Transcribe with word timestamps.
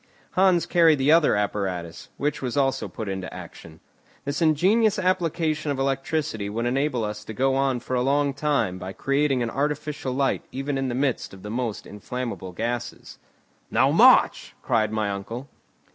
Hans 0.31 0.65
carried 0.65 0.97
the 0.97 1.11
other 1.11 1.35
apparatus, 1.35 2.09
which 2.17 2.41
was 2.41 2.57
also 2.57 2.87
put 2.87 3.07
into 3.07 3.31
action. 3.31 3.81
This 4.25 4.41
ingenious 4.41 4.97
application 4.97 5.69
of 5.69 5.77
electricity 5.77 6.49
would 6.49 6.65
enable 6.65 7.03
us 7.03 7.23
to 7.23 7.33
go 7.35 7.53
on 7.53 7.79
for 7.81 7.95
a 7.95 8.01
long 8.01 8.33
time 8.33 8.79
by 8.79 8.93
creating 8.93 9.43
an 9.43 9.51
artificial 9.51 10.11
light 10.11 10.43
even 10.51 10.75
in 10.75 10.89
the 10.89 10.95
midst 10.95 11.35
of 11.35 11.43
the 11.43 11.51
most 11.51 11.85
inflammable 11.85 12.51
gases. 12.51 13.19
"Now, 13.69 13.91
march!" 13.91 14.55
cried 14.63 14.91
my 14.91 15.11
uncle. 15.11 15.47